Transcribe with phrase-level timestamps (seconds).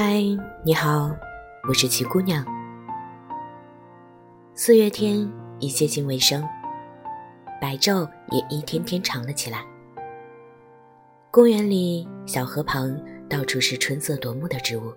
[0.00, 0.22] 嗨，
[0.62, 1.10] 你好，
[1.68, 2.46] 我是齐姑娘。
[4.54, 5.28] 四月天
[5.58, 6.48] 已接近尾声，
[7.60, 9.64] 白昼也一天天长了起来。
[11.32, 12.96] 公园里、小河旁，
[13.28, 14.94] 到处是春色夺目的植物，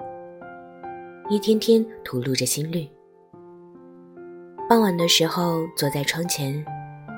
[1.31, 2.87] 一天天吐露着新绿。
[4.69, 6.63] 傍晚的时候，坐在窗前，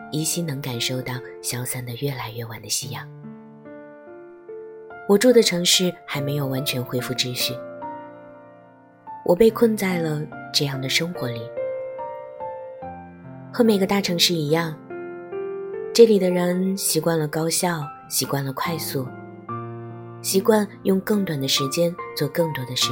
[0.09, 3.05] 依稀能感受到消散的越来越晚的夕阳。
[5.09, 7.53] 我住的城市还没有完全恢复秩序，
[9.25, 10.21] 我被困在了
[10.53, 11.41] 这样的生活里。
[13.51, 14.75] 和每个大城市一样，
[15.93, 19.07] 这里的人习惯了高效，习惯了快速，
[20.21, 22.91] 习惯用更短的时间做更多的事，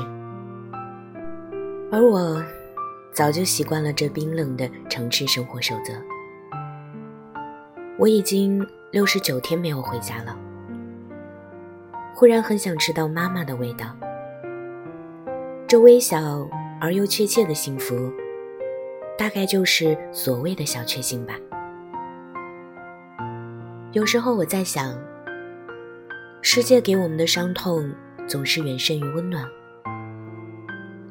[1.91, 2.44] 而我。
[3.13, 5.91] 早就习惯了这冰冷的城市生活守则。
[8.00, 10.33] 我已经六十九天没有回家了，
[12.16, 13.88] 忽然很想吃到妈妈的味道。
[15.72, 16.45] 这微小
[16.81, 18.11] 而又确切的幸福，
[19.17, 21.36] 大概就是所谓的小确幸吧。
[23.94, 24.94] 有时候我在想，
[26.42, 27.89] 世界给我们的伤痛
[28.27, 29.45] 总是远胜于温暖。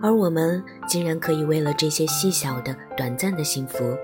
[0.02, 3.96] 而我们竟然可以为了这些细小的、短暂的幸福，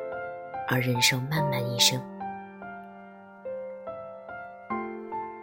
[0.71, 2.01] 而忍受漫漫一生。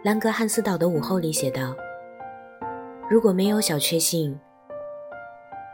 [0.02, 1.72] 兰格汉斯岛的午后里写道
[3.08, 4.36] ：“如果没有小确幸，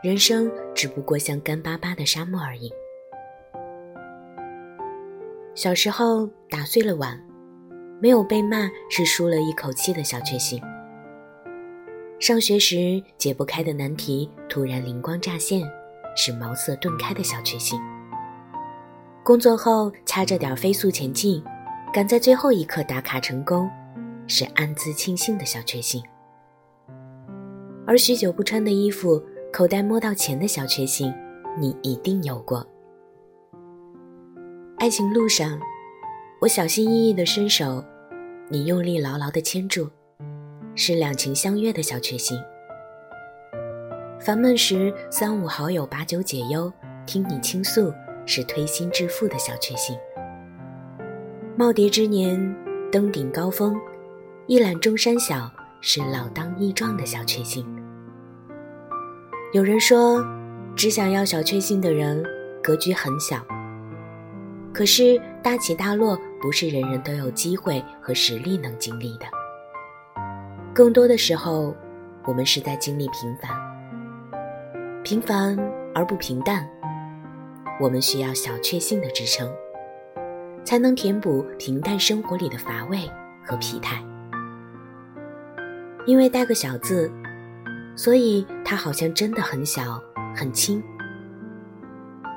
[0.03, 2.71] 人生只不过像干巴巴的沙漠而已。”
[5.53, 7.19] 小时候打碎了碗，
[8.01, 10.61] 没有被骂是舒了一口气的小确幸。
[12.19, 15.61] 上学时解不开的难题突然灵光乍现，
[16.15, 17.79] 是茅塞顿开的小确幸；
[19.23, 21.43] 工作后掐着点飞速前进，
[21.93, 23.69] 赶在最后一刻打卡成功，
[24.27, 26.01] 是暗自庆幸的小确幸；
[27.85, 31.13] 而许久不穿的衣服，口袋摸到钱的小确幸，
[31.59, 32.65] 你一定有过。
[34.77, 35.59] 爱情路上，
[36.39, 37.83] 我小心翼翼的伸手，
[38.47, 39.89] 你用力牢牢的牵住。
[40.73, 42.39] 是两情相悦的小确幸。
[44.21, 46.71] 烦闷时，三五好友把酒解忧，
[47.05, 47.93] 听你倾诉，
[48.25, 49.97] 是推心置腹的小确幸。
[51.57, 52.55] 耄耋之年，
[52.89, 53.77] 登顶高峰，
[54.47, 55.51] 一览众山小，
[55.81, 57.67] 是老当益壮的小确幸。
[59.53, 60.25] 有人说，
[60.77, 62.23] 只想要小确幸的人，
[62.63, 63.45] 格局很小。
[64.73, 69.25] 可是，大起大落不是人人都有机会和实力能经历的。
[70.73, 71.75] 更多的时候，
[72.23, 73.51] 我们是在经历平凡，
[75.03, 75.59] 平凡
[75.93, 76.65] 而不平淡。
[77.77, 79.51] 我们需要小确幸的支撑，
[80.63, 82.99] 才能填补平淡生活里的乏味
[83.45, 84.01] 和疲态。
[86.05, 87.11] 因为带个小字，
[87.95, 90.01] 所以它好像真的很小
[90.35, 90.81] 很轻，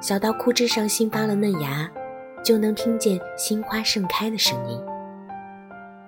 [0.00, 1.90] 小到枯枝上新发了嫩芽，
[2.42, 4.78] 就能听见新花盛开的声音；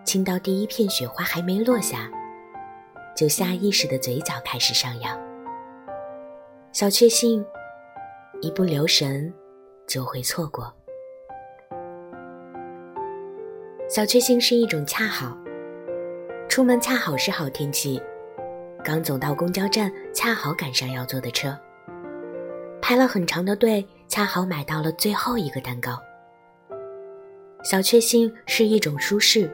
[0.04, 2.10] 轻到第一片雪花还没落下。
[3.16, 5.18] 就下意识的嘴角开始上扬。
[6.70, 7.42] 小确幸，
[8.42, 9.32] 一不留神
[9.86, 10.70] 就会错过。
[13.88, 15.34] 小确幸是一种恰好，
[16.46, 18.02] 出门恰好是好天气，
[18.86, 21.58] 刚走到公交站恰好赶上要坐的车，
[22.80, 26.00] 排了很长的队恰好买到了最后一个蛋糕。
[27.64, 29.50] 小确幸是一种舒适，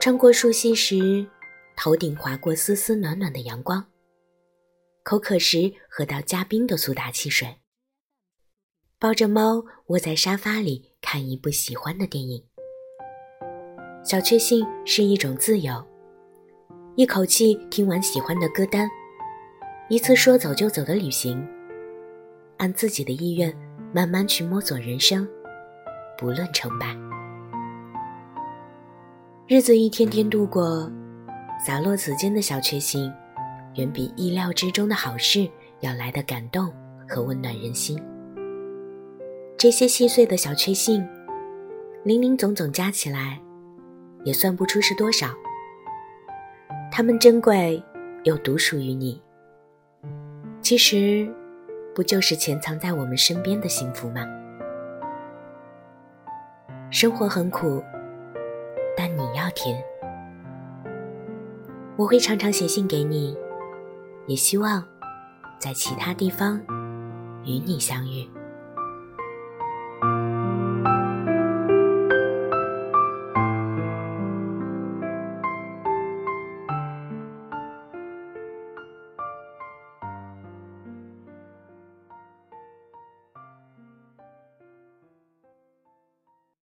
[0.00, 1.26] 穿过树隙时。
[1.74, 3.84] 头顶划过丝丝暖暖的阳光，
[5.02, 7.56] 口渴时喝到加冰的苏打汽水，
[9.00, 12.44] 抱着猫窝在沙发里看一部喜欢的电影。
[14.04, 15.84] 小确幸是一种自由，
[16.94, 18.86] 一口气听完喜欢的歌单，
[19.88, 21.42] 一次说走就走的旅行，
[22.58, 23.50] 按自己的意愿
[23.94, 25.26] 慢慢去摸索人生，
[26.18, 26.94] 不论成败。
[29.46, 30.90] 日子一天天度过。
[31.64, 33.12] 洒落此间的小确幸，
[33.76, 35.48] 远比意料之中的好事
[35.78, 36.72] 要来的感动
[37.08, 38.02] 和温暖人心。
[39.56, 41.06] 这些细碎的小确幸，
[42.02, 43.40] 零零总总加起来，
[44.24, 45.28] 也算不出是多少。
[46.94, 47.82] 它们珍贵
[48.22, 49.18] 又独属于你。
[50.60, 51.26] 其实，
[51.94, 54.26] 不就是潜藏在我们身边的幸福吗？
[56.90, 57.82] 生活很苦，
[58.94, 59.82] 但你要甜。
[61.96, 63.34] 我会常常写信给你，
[64.26, 64.84] 也希望
[65.58, 66.60] 在其他地方
[67.42, 68.28] 与你相遇。